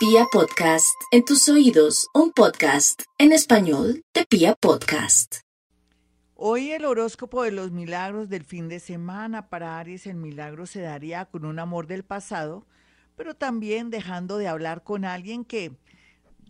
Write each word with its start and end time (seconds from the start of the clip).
Pia 0.00 0.24
Podcast, 0.32 0.98
en 1.10 1.26
tus 1.26 1.46
oídos, 1.50 2.08
un 2.14 2.32
podcast 2.32 3.02
en 3.18 3.32
español 3.32 4.02
de 4.14 4.24
Pia 4.24 4.54
Podcast. 4.54 5.40
Hoy 6.34 6.70
el 6.70 6.86
horóscopo 6.86 7.42
de 7.42 7.52
los 7.52 7.70
milagros 7.70 8.30
del 8.30 8.44
fin 8.44 8.68
de 8.68 8.80
semana 8.80 9.50
para 9.50 9.78
Aries, 9.78 10.06
el 10.06 10.16
milagro 10.16 10.64
se 10.64 10.80
daría 10.80 11.26
con 11.26 11.44
un 11.44 11.58
amor 11.58 11.86
del 11.86 12.02
pasado, 12.02 12.66
pero 13.14 13.34
también 13.34 13.90
dejando 13.90 14.38
de 14.38 14.48
hablar 14.48 14.84
con 14.84 15.04
alguien 15.04 15.44
que 15.44 15.76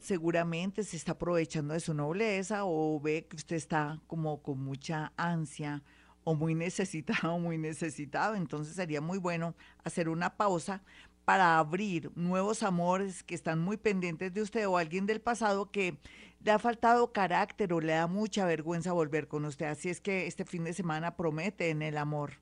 seguramente 0.00 0.84
se 0.84 0.96
está 0.96 1.12
aprovechando 1.12 1.74
de 1.74 1.80
su 1.80 1.92
nobleza 1.92 2.60
o 2.66 3.00
ve 3.00 3.26
que 3.28 3.34
usted 3.34 3.56
está 3.56 4.00
como 4.06 4.44
con 4.44 4.62
mucha 4.62 5.12
ansia 5.16 5.82
o 6.22 6.36
muy 6.36 6.54
necesitado, 6.66 7.36
muy 7.40 7.58
necesitado. 7.58 8.36
Entonces 8.36 8.76
sería 8.76 9.00
muy 9.00 9.18
bueno 9.18 9.56
hacer 9.82 10.08
una 10.08 10.36
pausa 10.36 10.82
para 11.24 11.58
abrir 11.58 12.10
nuevos 12.16 12.62
amores 12.62 13.22
que 13.22 13.34
están 13.34 13.58
muy 13.58 13.76
pendientes 13.76 14.32
de 14.34 14.42
usted 14.42 14.68
o 14.68 14.76
alguien 14.76 15.06
del 15.06 15.20
pasado 15.20 15.70
que 15.70 15.98
le 16.42 16.50
ha 16.50 16.58
faltado 16.58 17.12
carácter 17.12 17.72
o 17.72 17.80
le 17.80 17.92
da 17.92 18.06
mucha 18.06 18.44
vergüenza 18.44 18.92
volver 18.92 19.28
con 19.28 19.44
usted. 19.44 19.66
Así 19.66 19.90
es 19.90 20.00
que 20.00 20.26
este 20.26 20.44
fin 20.44 20.64
de 20.64 20.72
semana 20.72 21.16
promete 21.16 21.70
en 21.70 21.82
el 21.82 21.98
amor. 21.98 22.32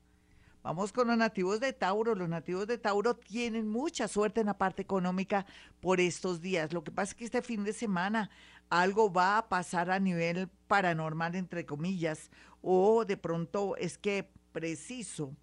Vamos 0.61 0.91
con 0.91 1.07
los 1.07 1.17
nativos 1.17 1.59
de 1.59 1.71
Tauro. 1.71 2.15
Los 2.15 2.27
nativos 2.27 2.67
de 2.67 2.77
Tauro 2.77 3.15
tienen 3.15 3.69
mucha 3.69 4.07
suerte 4.07 4.41
en 4.41 4.47
la 4.47 4.57
parte 4.57 4.81
económica 4.81 5.45
por 5.79 5.99
estos 6.01 6.41
días. 6.41 6.73
Lo 6.73 6.83
que 6.83 6.91
pasa 6.91 7.11
es 7.11 7.15
que 7.15 7.25
este 7.25 7.41
fin 7.41 7.63
de 7.63 7.73
semana 7.73 8.29
algo 8.69 9.11
va 9.11 9.37
a 9.37 9.49
pasar 9.49 9.89
a 9.89 9.99
nivel 9.99 10.49
paranormal, 10.67 11.35
entre 11.35 11.65
comillas, 11.65 12.29
o 12.61 13.05
de 13.05 13.17
pronto 13.17 13.75
es 13.77 13.97
que 13.97 14.29
preciso, 14.51 15.33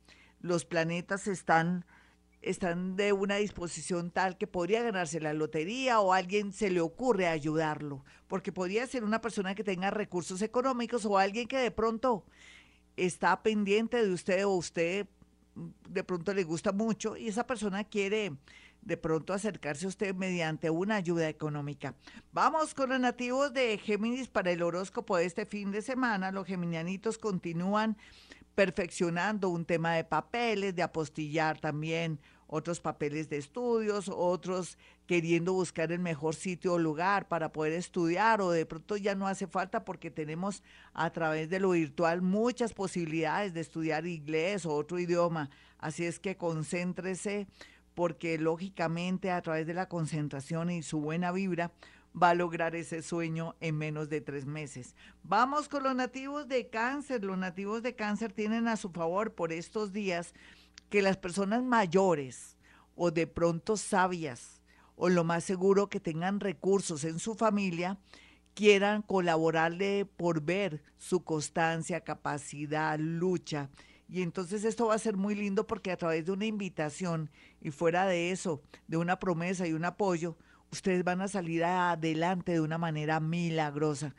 los 0.41 0.64
planetas 0.64 1.27
están 1.27 1.84
están 2.42 2.96
de 2.96 3.12
una 3.12 3.36
disposición 3.36 4.10
tal 4.10 4.38
que 4.38 4.46
podría 4.46 4.82
ganarse 4.82 5.20
la 5.20 5.32
lotería 5.32 6.00
o 6.00 6.12
alguien 6.12 6.52
se 6.52 6.70
le 6.70 6.80
ocurre 6.80 7.27
ayudarlo, 7.27 8.04
porque 8.28 8.52
podría 8.52 8.86
ser 8.86 9.05
una 9.05 9.20
persona 9.20 9.55
que 9.55 9.64
tenga 9.64 9.91
recursos 9.91 10.42
económicos 10.42 11.05
o 11.05 11.19
alguien 11.19 11.48
que 11.48 11.58
de 11.58 11.70
pronto 11.70 12.24
está 12.96 13.42
pendiente 13.42 14.05
de 14.05 14.12
usted 14.12 14.46
o 14.46 14.50
usted 14.50 15.06
de 15.88 16.05
pronto 16.05 16.34
le 16.34 16.44
gusta 16.44 16.72
mucho 16.72 17.16
y 17.16 17.28
esa 17.28 17.46
persona 17.46 17.84
quiere 17.84 18.33
de 18.83 18.96
pronto 18.96 19.33
acercarse 19.33 19.86
a 19.86 19.89
usted 19.89 20.14
mediante 20.14 20.70
una 20.70 20.96
ayuda 20.96 21.28
económica. 21.28 21.94
Vamos 22.33 22.72
con 22.72 22.91
los 22.91 23.00
nativos 23.00 23.52
de 23.52 23.78
Géminis 23.78 24.28
para 24.28 24.52
el 24.52 24.62
horóscopo 24.62 25.16
de 25.16 25.24
este 25.24 25.44
fin 25.44 25.72
de 25.72 25.83
semana. 25.83 26.30
Los 26.30 26.46
geminianitos 26.46 27.18
continúan 27.18 27.96
perfeccionando 28.56 29.50
un 29.50 29.66
tema 29.66 29.92
de 29.94 30.02
papeles, 30.02 30.74
de 30.74 30.82
apostillar 30.82 31.60
también 31.60 32.18
otros 32.48 32.80
papeles 32.80 33.28
de 33.28 33.36
estudios, 33.36 34.08
otros 34.08 34.78
queriendo 35.06 35.52
buscar 35.52 35.92
el 35.92 35.98
mejor 35.98 36.34
sitio 36.34 36.72
o 36.72 36.78
lugar 36.78 37.28
para 37.28 37.52
poder 37.52 37.74
estudiar 37.74 38.40
o 38.40 38.50
de 38.50 38.64
pronto 38.64 38.96
ya 38.96 39.14
no 39.14 39.27
hace 39.27 39.46
falta 39.46 39.84
porque 39.84 40.10
tenemos 40.10 40.62
a 40.94 41.10
través 41.10 41.50
de 41.50 41.60
lo 41.60 41.70
virtual 41.70 42.22
muchas 42.22 42.72
posibilidades 42.72 43.52
de 43.52 43.60
estudiar 43.60 44.06
inglés 44.06 44.64
o 44.64 44.72
otro 44.72 44.98
idioma. 44.98 45.50
Así 45.78 46.06
es 46.06 46.18
que 46.18 46.38
concéntrese 46.38 47.46
porque 47.94 48.38
lógicamente 48.38 49.30
a 49.30 49.42
través 49.42 49.66
de 49.66 49.74
la 49.74 49.88
concentración 49.88 50.70
y 50.70 50.82
su 50.82 51.00
buena 51.00 51.30
vibra 51.30 51.72
va 52.20 52.31
a 52.31 52.34
lograr 52.34 52.75
ese 52.75 53.03
sueño 53.03 53.56
en 53.61 53.77
menos 53.77 54.09
de 54.09 54.20
tres 54.20 54.47
meses. 54.47 54.95
Vamos 55.22 55.69
con 55.69 55.83
los 55.83 55.95
nativos 55.95 56.48
de 56.48 56.69
cáncer. 56.69 57.25
Los 57.25 57.39
nativos 57.39 57.83
de 57.83 57.95
cáncer 57.95 58.33
tienen 58.33 58.69
a 58.69 58.77
su 58.77 58.91
favor 58.91 59.34
por 59.34 59.53
estos 59.53 59.92
días 59.92 60.34
que 60.89 61.03
las 61.03 61.17
personas 61.17 61.62
mayores 61.62 62.56
o 62.95 63.11
de 63.11 63.27
pronto 63.27 63.77
sabias 63.77 64.62
o 64.97 65.08
lo 65.08 65.25
más 65.25 65.45
seguro 65.45 65.89
que 65.89 66.00
tengan 66.00 66.41
recursos 66.41 67.05
en 67.05 67.19
su 67.19 67.34
familia 67.34 67.98
quieran 68.55 69.03
colaborarle 69.03 70.06
por 70.06 70.41
ver 70.41 70.83
su 70.97 71.23
constancia, 71.23 72.01
capacidad, 72.01 72.98
lucha. 72.98 73.69
Y 74.08 74.23
entonces 74.23 74.64
esto 74.64 74.86
va 74.86 74.95
a 74.95 74.98
ser 74.98 75.19
muy 75.19 75.35
lindo 75.35 75.67
porque 75.67 75.92
a 75.92 75.96
través 75.98 76.24
de 76.24 76.33
una 76.33 76.46
invitación 76.46 77.30
y 77.61 77.70
fuera 77.70 78.07
de 78.07 78.30
eso, 78.30 78.63
de 78.86 78.96
una 78.96 79.19
promesa 79.19 79.67
y 79.67 79.74
un 79.74 79.85
apoyo, 79.85 80.39
ustedes 80.70 81.04
van 81.04 81.20
a 81.20 81.28
salir 81.28 81.64
adelante 81.64 82.52
de 82.52 82.60
una 82.60 82.78
manera 82.78 83.20
milagrosa. 83.20 84.14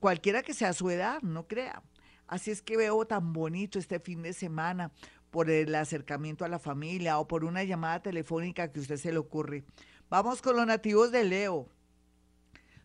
Cualquiera 0.00 0.42
que 0.42 0.54
sea 0.54 0.72
su 0.72 0.90
edad, 0.90 1.22
no 1.22 1.46
crea. 1.46 1.82
Así 2.26 2.50
es 2.50 2.60
que 2.60 2.76
veo 2.76 3.06
tan 3.06 3.32
bonito 3.32 3.78
este 3.78 4.00
fin 4.00 4.22
de 4.22 4.32
semana 4.32 4.92
por 5.30 5.50
el 5.50 5.74
acercamiento 5.74 6.44
a 6.44 6.48
la 6.48 6.58
familia 6.58 7.18
o 7.18 7.26
por 7.26 7.44
una 7.44 7.64
llamada 7.64 8.02
telefónica 8.02 8.70
que 8.70 8.80
a 8.80 8.82
usted 8.82 8.96
se 8.96 9.12
le 9.12 9.18
ocurre. 9.18 9.64
Vamos 10.10 10.42
con 10.42 10.56
los 10.56 10.66
nativos 10.66 11.10
de 11.10 11.24
Leo. 11.24 11.68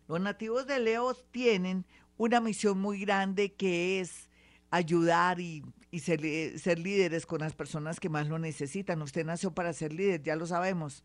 Los 0.08 0.20
nativos 0.20 0.66
de 0.66 0.78
Leo 0.78 1.14
tienen 1.30 1.86
una 2.16 2.40
misión 2.40 2.78
muy 2.80 3.00
grande 3.00 3.54
que 3.54 4.00
es 4.00 4.28
ayudar 4.70 5.40
y, 5.40 5.62
ser, 5.98 6.58
ser, 6.58 6.78
líderes 6.78 7.26
con 7.26 7.40
las 7.40 7.54
personas 7.54 8.00
que 8.00 8.08
más 8.08 8.28
lo 8.28 8.38
necesitan. 8.38 9.00
Usted 9.02 9.24
nació 9.24 9.54
para 9.54 9.72
ser 9.72 9.92
líder, 9.92 10.22
ya 10.22 10.36
lo 10.36 10.46
sabemos, 10.46 11.04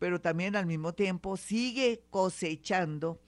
pero 0.00 0.20
también 0.20 0.56
al 0.56 0.66
mismo 0.66 0.94
tiempo 0.94 1.36
sigue 1.36 2.02
cosechando 2.10 3.20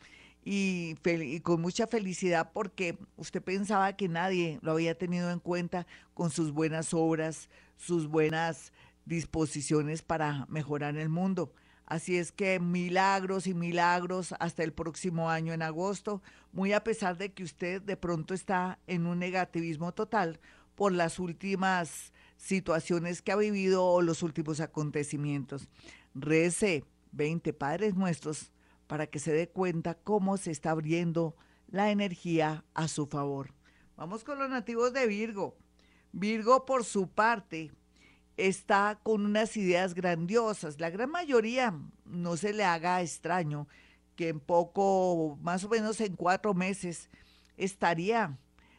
y, 0.42 0.96
con 1.42 1.60
mucha 1.60 1.86
felicidad 1.86 2.50
porque 2.52 2.98
usted 3.16 3.42
pensaba 3.42 3.92
que 3.92 4.08
nadie 4.08 4.58
lo 4.62 4.72
había 4.72 4.98
tenido 4.98 5.30
en 5.30 5.38
cuenta 5.38 5.86
con 6.14 6.30
sus 6.30 6.50
buenas 6.50 6.94
obras, 6.94 7.48
sus 7.76 8.08
buenas 8.08 8.72
disposiciones 9.04 10.02
para 10.02 10.46
mejorar 10.48 10.96
el 10.96 11.10
mundo. 11.10 11.52
Así 11.84 12.16
es 12.16 12.32
que 12.32 12.58
milagros 12.58 13.46
y 13.46 13.52
milagros 13.52 14.34
hasta 14.40 14.64
el 14.64 14.72
próximo 14.72 15.28
año 15.28 15.52
en 15.52 15.60
agosto, 15.60 16.22
muy 16.52 16.72
a 16.72 16.82
pesar 16.82 17.18
de 17.18 17.32
que 17.34 17.44
usted 17.44 17.82
de 17.82 17.98
pronto 17.98 18.32
está 18.32 18.78
en 18.86 19.06
un 19.06 19.18
negativismo 19.18 19.92
total 19.92 20.40
por 20.74 20.92
las 20.92 21.18
últimas 21.18 22.14
situaciones 22.38 23.20
que 23.20 23.30
ha 23.30 23.36
vivido 23.36 23.84
o 23.84 24.00
los 24.00 24.22
últimos 24.22 24.60
acontecimientos. 24.60 25.68
Rece 26.14 26.84
20 27.12 27.52
Padres 27.52 27.94
Nuestros 27.94 28.52
para 28.86 29.06
que 29.06 29.18
se 29.18 29.32
dé 29.32 29.48
cuenta 29.48 29.94
cómo 29.94 30.36
se 30.36 30.50
está 30.50 30.70
abriendo 30.70 31.36
la 31.68 31.90
energía 31.90 32.64
a 32.74 32.88
su 32.88 33.06
favor. 33.06 33.54
Vamos 33.96 34.24
con 34.24 34.38
los 34.38 34.50
nativos 34.50 34.92
de 34.92 35.06
Virgo. 35.06 35.56
Virgo, 36.12 36.66
por 36.66 36.84
su 36.84 37.08
parte, 37.08 37.72
está 38.36 39.00
con 39.02 39.24
unas 39.24 39.56
ideas 39.56 39.94
grandiosas. 39.94 40.80
La 40.80 40.90
gran 40.90 41.10
mayoría 41.10 41.74
no 42.04 42.36
se 42.36 42.52
le 42.52 42.64
haga 42.64 43.00
extraño 43.00 43.68
que 44.16 44.28
en 44.28 44.40
poco, 44.40 45.38
más 45.40 45.64
o 45.64 45.68
menos 45.68 46.00
en 46.00 46.16
cuatro 46.16 46.52
meses, 46.52 47.08
estaría 47.56 48.38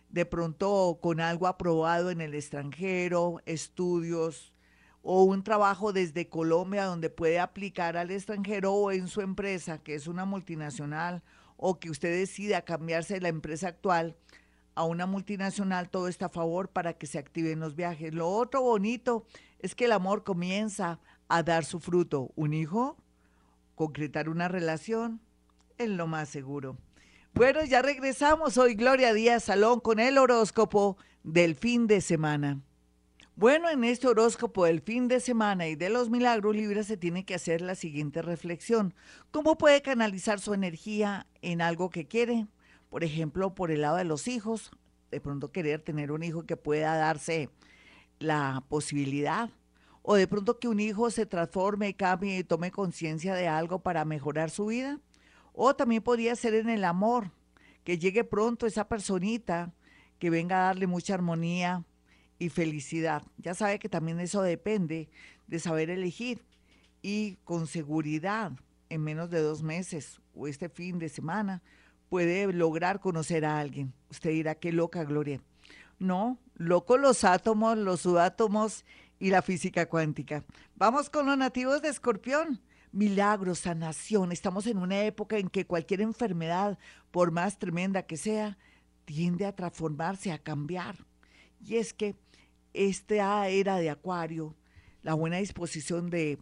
de 0.10 0.26
pronto 0.26 1.00
con 1.02 1.20
algo 1.20 1.48
aprobado 1.48 2.12
en 2.12 2.22
el 2.22 2.36
extranjero, 2.36 3.42
estudios, 3.46 4.53
o 5.04 5.24
un 5.24 5.44
trabajo 5.44 5.92
desde 5.92 6.30
Colombia 6.30 6.86
donde 6.86 7.10
puede 7.10 7.40
aplicar 7.40 7.98
al 7.98 8.10
extranjero 8.10 8.74
o 8.74 8.92
en 8.92 9.10
su 9.10 9.22
empresa, 9.22 9.78
que 9.78 9.96
es 9.96 10.08
una 10.08 10.26
multinacional, 10.26 11.22
o 11.58 11.80
que 11.80 11.90
usted 11.90 12.18
decida 12.18 12.64
cambiarse 12.64 13.16
de 13.16 13.22
la 13.22 13.28
empresa 13.28 13.68
actual 13.68 14.16
a 14.76 14.86
una 14.86 15.06
multinacional, 15.06 15.90
todo 15.90 16.08
está 16.08 16.28
a 16.28 16.30
favor 16.30 16.70
para 16.70 16.94
que 16.94 17.06
se 17.06 17.20
activen 17.20 17.60
los 17.60 17.76
viajes. 17.76 18.14
Lo 18.14 18.30
otro 18.30 18.62
bonito 18.62 19.26
es 19.60 19.76
que 19.76 19.86
el 19.86 19.92
amor 19.92 20.24
comienza 20.24 21.00
a 21.28 21.44
dar 21.44 21.66
su 21.66 21.80
fruto. 21.80 22.32
Un 22.36 22.54
hijo, 22.54 22.98
concretar 23.76 24.30
una 24.30 24.48
relación, 24.48 25.22
es 25.78 25.90
lo 25.90 26.08
más 26.08 26.30
seguro. 26.30 26.78
Bueno, 27.34 27.64
ya 27.66 27.82
regresamos 27.82 28.58
hoy, 28.58 28.76
Gloria 28.76 29.14
Díaz 29.14 29.44
Salón, 29.44 29.80
con 29.80 30.00
el 30.00 30.18
horóscopo 30.18 30.98
del 31.24 31.56
fin 31.56 31.88
de 31.88 32.00
semana. 32.00 32.62
Bueno, 33.36 33.68
en 33.68 33.84
este 33.84 34.08
horóscopo 34.08 34.66
del 34.66 34.82
fin 34.82 35.08
de 35.08 35.20
semana 35.20 35.68
y 35.68 35.76
de 35.76 35.90
los 35.90 36.12
milagros 36.12 36.56
libres 36.56 36.86
se 36.86 36.98
tiene 36.98 37.26
que 37.26 37.34
hacer 37.34 37.62
la 37.62 37.74
siguiente 37.74 38.22
reflexión. 38.22 38.94
¿Cómo 39.32 39.58
puede 39.58 39.82
canalizar 39.82 40.40
su 40.40 40.54
energía 40.54 41.26
en 41.42 41.60
algo 41.60 41.90
que 41.90 42.06
quiere? 42.06 42.46
Por 42.90 43.04
ejemplo, 43.04 43.56
por 43.56 43.72
el 43.72 43.82
lado 43.82 43.98
de 43.98 44.04
los 44.04 44.28
hijos, 44.28 44.70
de 45.10 45.20
pronto 45.20 45.52
querer 45.52 45.82
tener 45.82 46.12
un 46.12 46.22
hijo 46.22 46.44
que 46.44 46.58
pueda 46.58 46.96
darse 46.96 47.50
la 48.20 48.64
posibilidad. 48.70 49.50
O 50.04 50.14
de 50.14 50.28
pronto 50.28 50.60
que 50.60 50.68
un 50.68 50.80
hijo 50.80 51.10
se 51.10 51.26
transforme, 51.26 51.96
cambie 51.96 52.38
y 52.38 52.44
tome 52.44 52.70
conciencia 52.70 53.34
de 53.34 53.48
algo 53.48 53.80
para 53.80 54.06
mejorar 54.06 54.52
su 54.52 54.68
vida. 54.68 55.00
O 55.54 55.76
también 55.76 56.04
podría 56.04 56.36
ser 56.36 56.54
en 56.54 56.70
el 56.70 56.84
amor, 56.84 57.32
que 57.84 57.98
llegue 57.98 58.24
pronto 58.24 58.68
esa 58.68 58.88
personita 58.88 59.74
que 60.20 60.30
venga 60.30 60.58
a 60.58 60.66
darle 60.66 60.86
mucha 60.86 61.16
armonía, 61.16 61.84
y 62.44 62.50
felicidad. 62.50 63.24
Ya 63.38 63.54
sabe 63.54 63.80
que 63.80 63.90
también 63.90 64.20
eso 64.20 64.42
depende 64.42 65.10
de 65.48 65.60
saber 65.60 65.90
elegir 65.90 66.44
y 67.02 67.38
con 67.44 67.68
seguridad 67.68 68.52
en 68.90 69.02
menos 69.02 69.30
de 69.30 69.42
dos 69.42 69.64
meses 69.64 70.22
o 70.36 70.48
este 70.48 70.70
fin 70.70 71.00
de 71.00 71.10
semana 71.10 71.62
puede 72.10 72.52
lograr 72.54 73.00
conocer 73.00 73.46
a 73.46 73.60
alguien. 73.60 73.94
Usted 74.10 74.32
dirá, 74.32 74.56
qué 74.56 74.72
loca, 74.72 75.04
Gloria. 75.04 75.42
No, 76.00 76.38
loco 76.56 76.98
los 76.98 77.24
átomos, 77.24 77.78
los 77.78 78.02
subátomos 78.02 78.86
y 79.20 79.30
la 79.30 79.42
física 79.42 79.88
cuántica. 79.88 80.44
Vamos 80.76 81.10
con 81.10 81.26
los 81.26 81.38
nativos 81.38 81.82
de 81.82 81.90
Escorpión 81.90 82.62
milagros, 82.94 83.60
sanación. 83.60 84.32
Estamos 84.32 84.68
en 84.68 84.78
una 84.78 85.04
época 85.04 85.38
en 85.38 85.50
que 85.50 85.66
cualquier 85.66 86.02
enfermedad, 86.02 86.78
por 87.12 87.32
más 87.32 87.58
tremenda 87.58 88.04
que 88.04 88.18
sea, 88.18 88.58
tiende 89.06 89.46
a 89.46 89.56
transformarse, 89.56 90.32
a 90.32 90.38
cambiar. 90.38 90.96
Y 91.60 91.76
es 91.78 91.94
que 91.94 92.16
esta 92.74 93.48
era 93.48 93.78
de 93.78 93.90
Acuario, 93.90 94.56
la 95.02 95.14
buena 95.14 95.38
disposición 95.38 96.10
de, 96.10 96.40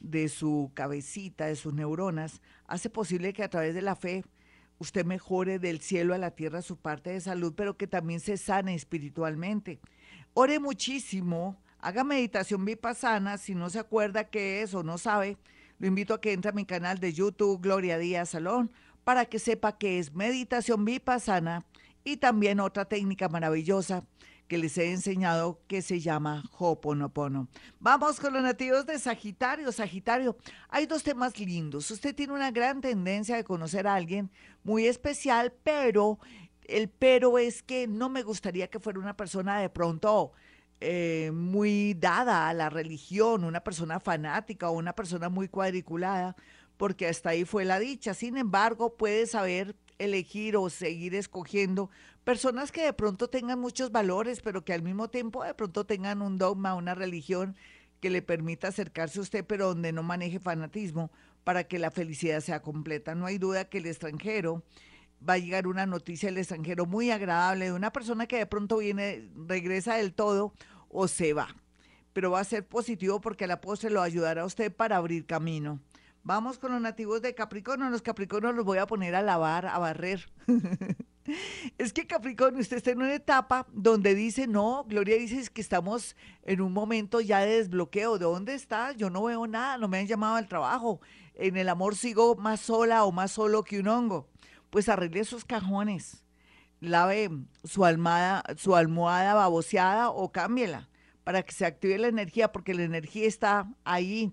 de 0.00 0.28
su 0.28 0.70
cabecita, 0.74 1.46
de 1.46 1.56
sus 1.56 1.74
neuronas, 1.74 2.40
hace 2.66 2.90
posible 2.90 3.32
que 3.32 3.44
a 3.44 3.50
través 3.50 3.74
de 3.74 3.82
la 3.82 3.96
fe 3.96 4.24
usted 4.78 5.04
mejore 5.04 5.58
del 5.58 5.80
cielo 5.80 6.14
a 6.14 6.18
la 6.18 6.30
tierra 6.32 6.62
su 6.62 6.76
parte 6.76 7.10
de 7.10 7.20
salud, 7.20 7.52
pero 7.56 7.76
que 7.76 7.86
también 7.86 8.20
se 8.20 8.36
sane 8.36 8.74
espiritualmente. 8.74 9.80
Ore 10.34 10.60
muchísimo, 10.60 11.60
haga 11.80 12.04
meditación 12.04 12.64
vipassana, 12.64 13.38
si 13.38 13.54
no 13.54 13.70
se 13.70 13.78
acuerda 13.78 14.30
qué 14.30 14.62
es 14.62 14.74
o 14.74 14.82
no 14.82 14.98
sabe, 14.98 15.36
lo 15.78 15.86
invito 15.86 16.14
a 16.14 16.20
que 16.20 16.32
entre 16.32 16.50
a 16.50 16.54
mi 16.54 16.64
canal 16.64 16.98
de 16.98 17.12
YouTube 17.12 17.60
Gloria 17.60 17.98
Díaz 17.98 18.30
Salón 18.30 18.70
para 19.04 19.26
que 19.26 19.38
sepa 19.38 19.78
qué 19.78 19.98
es 19.98 20.12
meditación 20.12 20.84
vipassana 20.84 21.64
y 22.04 22.16
también 22.16 22.60
otra 22.60 22.84
técnica 22.84 23.28
maravillosa 23.28 24.04
que 24.48 24.58
les 24.58 24.76
he 24.78 24.90
enseñado 24.90 25.60
que 25.68 25.82
se 25.82 26.00
llama 26.00 26.42
Hoponopono. 26.58 27.48
Vamos 27.78 28.18
con 28.18 28.32
los 28.32 28.42
nativos 28.42 28.86
de 28.86 28.98
Sagitario. 28.98 29.70
Sagitario, 29.70 30.36
hay 30.70 30.86
dos 30.86 31.02
temas 31.02 31.38
lindos. 31.38 31.90
Usted 31.90 32.14
tiene 32.14 32.32
una 32.32 32.50
gran 32.50 32.80
tendencia 32.80 33.36
de 33.36 33.44
conocer 33.44 33.86
a 33.86 33.94
alguien 33.94 34.30
muy 34.64 34.86
especial, 34.86 35.52
pero 35.62 36.18
el 36.64 36.88
pero 36.88 37.38
es 37.38 37.62
que 37.62 37.86
no 37.86 38.08
me 38.08 38.22
gustaría 38.22 38.68
que 38.68 38.80
fuera 38.80 38.98
una 38.98 39.16
persona 39.16 39.60
de 39.60 39.68
pronto 39.68 40.32
eh, 40.80 41.30
muy 41.34 41.94
dada 41.94 42.48
a 42.48 42.54
la 42.54 42.70
religión, 42.70 43.44
una 43.44 43.60
persona 43.60 44.00
fanática 44.00 44.70
o 44.70 44.72
una 44.72 44.94
persona 44.94 45.28
muy 45.28 45.48
cuadriculada, 45.48 46.36
porque 46.78 47.06
hasta 47.06 47.30
ahí 47.30 47.44
fue 47.44 47.66
la 47.66 47.78
dicha. 47.78 48.14
Sin 48.14 48.38
embargo, 48.38 48.96
puede 48.96 49.26
saber 49.26 49.76
elegir 49.98 50.56
o 50.56 50.70
seguir 50.70 51.14
escogiendo 51.14 51.90
personas 52.24 52.72
que 52.72 52.84
de 52.84 52.92
pronto 52.92 53.28
tengan 53.28 53.58
muchos 53.58 53.90
valores, 53.90 54.40
pero 54.40 54.64
que 54.64 54.72
al 54.72 54.82
mismo 54.82 55.08
tiempo 55.08 55.44
de 55.44 55.54
pronto 55.54 55.84
tengan 55.84 56.22
un 56.22 56.38
dogma, 56.38 56.74
una 56.74 56.94
religión 56.94 57.56
que 58.00 58.10
le 58.10 58.22
permita 58.22 58.68
acercarse 58.68 59.18
a 59.18 59.22
usted, 59.22 59.44
pero 59.44 59.68
donde 59.68 59.92
no 59.92 60.02
maneje 60.02 60.38
fanatismo 60.38 61.10
para 61.44 61.64
que 61.64 61.78
la 61.78 61.90
felicidad 61.90 62.40
sea 62.40 62.62
completa. 62.62 63.14
No 63.14 63.26
hay 63.26 63.38
duda 63.38 63.68
que 63.68 63.78
el 63.78 63.86
extranjero 63.86 64.62
va 65.26 65.34
a 65.34 65.38
llegar 65.38 65.66
una 65.66 65.86
noticia 65.86 66.28
del 66.28 66.38
extranjero 66.38 66.86
muy 66.86 67.10
agradable 67.10 67.66
de 67.66 67.72
una 67.72 67.92
persona 67.92 68.26
que 68.26 68.38
de 68.38 68.46
pronto 68.46 68.78
viene, 68.78 69.30
regresa 69.34 69.96
del 69.96 70.14
todo 70.14 70.52
o 70.88 71.08
se 71.08 71.32
va. 71.32 71.56
Pero 72.12 72.30
va 72.30 72.40
a 72.40 72.44
ser 72.44 72.66
positivo 72.66 73.20
porque 73.20 73.46
la 73.46 73.60
postre 73.60 73.90
lo 73.90 74.02
ayudará 74.02 74.42
a 74.42 74.46
usted 74.46 74.72
para 74.72 74.96
abrir 74.96 75.26
camino. 75.26 75.80
Vamos 76.22 76.58
con 76.58 76.72
los 76.72 76.80
nativos 76.80 77.22
de 77.22 77.34
Capricornio. 77.34 77.88
Los 77.90 78.02
Capricornios 78.02 78.54
los 78.54 78.64
voy 78.64 78.78
a 78.78 78.86
poner 78.86 79.14
a 79.14 79.22
lavar, 79.22 79.66
a 79.66 79.78
barrer. 79.78 80.30
es 81.78 81.92
que 81.92 82.06
Capricornio, 82.06 82.60
usted 82.60 82.78
está 82.78 82.90
en 82.90 82.98
una 82.98 83.14
etapa 83.14 83.66
donde 83.72 84.14
dice, 84.14 84.46
no, 84.46 84.84
Gloria 84.84 85.16
dice 85.16 85.50
que 85.52 85.60
estamos 85.60 86.16
en 86.42 86.60
un 86.60 86.72
momento 86.72 87.20
ya 87.20 87.40
de 87.40 87.56
desbloqueo. 87.56 88.18
¿De 88.18 88.24
dónde 88.24 88.54
está? 88.54 88.92
Yo 88.92 89.10
no 89.10 89.24
veo 89.24 89.46
nada, 89.46 89.78
no 89.78 89.88
me 89.88 89.98
han 89.98 90.06
llamado 90.06 90.36
al 90.36 90.48
trabajo. 90.48 91.00
En 91.34 91.56
el 91.56 91.68
amor 91.68 91.96
sigo 91.96 92.36
más 92.36 92.60
sola 92.60 93.04
o 93.04 93.12
más 93.12 93.32
solo 93.32 93.64
que 93.64 93.80
un 93.80 93.88
hongo. 93.88 94.28
Pues 94.70 94.88
arregle 94.88 95.24
sus 95.24 95.44
cajones, 95.44 96.24
lave 96.80 97.30
su 97.64 97.84
almohada, 97.84 98.42
su 98.56 98.76
almohada 98.76 99.34
baboseada 99.34 100.10
o 100.10 100.30
cámbiela 100.30 100.88
para 101.28 101.42
que 101.42 101.52
se 101.52 101.66
active 101.66 101.98
la 101.98 102.08
energía, 102.08 102.52
porque 102.52 102.72
la 102.72 102.84
energía 102.84 103.26
está 103.26 103.70
ahí 103.84 104.32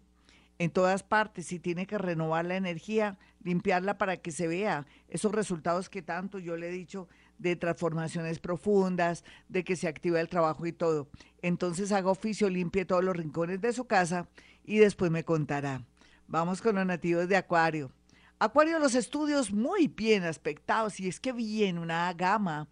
en 0.58 0.72
todas 0.72 1.04
partes 1.04 1.52
y 1.52 1.60
tiene 1.60 1.86
que 1.86 1.98
renovar 1.98 2.46
la 2.46 2.56
energía, 2.56 3.18
limpiarla 3.44 3.98
para 3.98 4.18
que 4.18 4.32
se 4.32 4.48
vea 4.48 4.86
esos 5.10 5.32
resultados 5.32 5.90
que 5.90 6.02
tanto 6.02 6.40
yo 6.40 6.56
le 6.56 6.70
he 6.70 6.72
dicho 6.72 7.08
de 7.38 7.56
transformaciones 7.56 8.40
profundas, 8.40 9.24
de 9.50 9.64
que 9.64 9.76
se 9.76 9.88
activa 9.88 10.22
el 10.22 10.30
trabajo 10.30 10.66
y 10.66 10.72
todo. 10.72 11.10
Entonces 11.42 11.92
haga 11.92 12.10
oficio, 12.10 12.50
limpie 12.50 12.86
todos 12.86 13.04
los 13.04 13.16
rincones 13.16 13.60
de 13.62 13.74
su 13.74 13.86
casa 13.86 14.28
y 14.64 14.78
después 14.78 15.12
me 15.12 15.26
contará. 15.26 15.86
Vamos 16.28 16.62
con 16.62 16.76
los 16.76 16.86
nativos 16.86 17.28
de 17.28 17.36
Acuario. 17.36 17.92
Acuario, 18.40 18.80
los 18.80 18.96
estudios 18.96 19.52
muy 19.52 19.88
bien 19.88 20.24
aspectados 20.24 21.00
y 21.00 21.08
es 21.08 21.20
que 21.20 21.34
viene 21.34 21.80
una 21.80 22.12
gama 22.14 22.68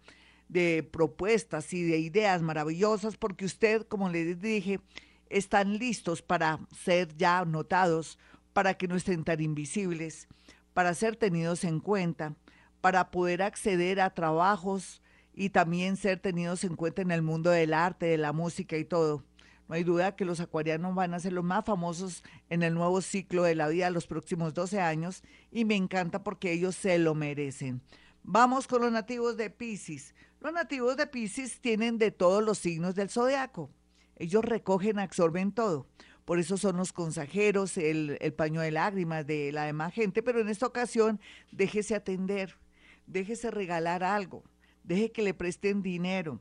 de 0.48 0.82
propuestas 0.82 1.72
y 1.72 1.82
de 1.82 1.98
ideas 1.98 2.42
maravillosas 2.42 3.16
porque 3.16 3.44
usted, 3.44 3.86
como 3.86 4.08
le 4.08 4.34
dije, 4.34 4.80
están 5.30 5.78
listos 5.78 6.22
para 6.22 6.60
ser 6.72 7.16
ya 7.16 7.44
notados, 7.44 8.18
para 8.52 8.74
que 8.74 8.88
no 8.88 8.96
estén 8.96 9.24
tan 9.24 9.40
invisibles, 9.40 10.28
para 10.72 10.94
ser 10.94 11.16
tenidos 11.16 11.64
en 11.64 11.80
cuenta, 11.80 12.34
para 12.80 13.10
poder 13.10 13.42
acceder 13.42 14.00
a 14.00 14.14
trabajos 14.14 15.02
y 15.34 15.50
también 15.50 15.96
ser 15.96 16.20
tenidos 16.20 16.64
en 16.64 16.76
cuenta 16.76 17.02
en 17.02 17.10
el 17.10 17.22
mundo 17.22 17.50
del 17.50 17.74
arte, 17.74 18.06
de 18.06 18.18
la 18.18 18.32
música 18.32 18.76
y 18.76 18.84
todo. 18.84 19.24
No 19.68 19.74
hay 19.74 19.82
duda 19.82 20.14
que 20.14 20.26
los 20.26 20.40
acuarianos 20.40 20.94
van 20.94 21.14
a 21.14 21.20
ser 21.20 21.32
los 21.32 21.44
más 21.44 21.64
famosos 21.64 22.22
en 22.50 22.62
el 22.62 22.74
nuevo 22.74 23.00
ciclo 23.00 23.44
de 23.44 23.54
la 23.54 23.68
vida 23.68 23.88
los 23.90 24.06
próximos 24.06 24.52
12 24.52 24.80
años 24.80 25.22
y 25.50 25.64
me 25.64 25.74
encanta 25.74 26.22
porque 26.22 26.52
ellos 26.52 26.76
se 26.76 26.98
lo 26.98 27.14
merecen. 27.14 27.80
Vamos 28.22 28.66
con 28.66 28.82
los 28.82 28.92
nativos 28.92 29.36
de 29.36 29.50
Pisces. 29.50 30.14
Los 30.40 30.52
nativos 30.52 30.96
de 30.96 31.06
Pisces 31.06 31.60
tienen 31.60 31.98
de 31.98 32.10
todos 32.10 32.42
los 32.42 32.58
signos 32.58 32.94
del 32.94 33.08
zodiaco. 33.08 33.70
Ellos 34.16 34.44
recogen, 34.44 34.98
absorben 34.98 35.52
todo. 35.52 35.86
Por 36.24 36.38
eso 36.38 36.56
son 36.56 36.76
los 36.76 36.92
consejeros, 36.92 37.76
el, 37.76 38.18
paño 38.36 38.62
de 38.62 38.70
lágrimas 38.70 39.26
de 39.26 39.52
la 39.52 39.64
demás 39.64 39.92
gente, 39.92 40.22
pero 40.22 40.40
en 40.40 40.48
esta 40.48 40.66
ocasión 40.66 41.20
déjese 41.52 41.94
atender, 41.94 42.56
déjese 43.06 43.50
regalar 43.50 44.02
algo, 44.02 44.42
deje 44.84 45.12
que 45.12 45.22
le 45.22 45.34
presten 45.34 45.82
dinero, 45.82 46.40